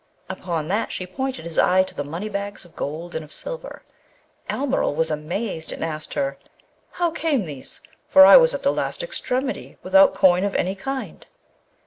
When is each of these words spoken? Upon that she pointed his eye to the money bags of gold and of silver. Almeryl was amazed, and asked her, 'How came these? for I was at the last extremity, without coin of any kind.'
Upon 0.29 0.67
that 0.69 0.91
she 0.91 1.05
pointed 1.05 1.45
his 1.45 1.59
eye 1.59 1.83
to 1.83 1.93
the 1.93 2.03
money 2.03 2.27
bags 2.27 2.65
of 2.65 2.75
gold 2.75 3.13
and 3.13 3.23
of 3.23 3.31
silver. 3.31 3.83
Almeryl 4.49 4.95
was 4.95 5.11
amazed, 5.11 5.71
and 5.71 5.83
asked 5.85 6.15
her, 6.15 6.39
'How 6.93 7.11
came 7.11 7.45
these? 7.45 7.81
for 8.07 8.25
I 8.25 8.35
was 8.35 8.55
at 8.55 8.63
the 8.63 8.73
last 8.73 9.03
extremity, 9.03 9.77
without 9.83 10.15
coin 10.15 10.43
of 10.43 10.55
any 10.55 10.73
kind.' 10.73 11.27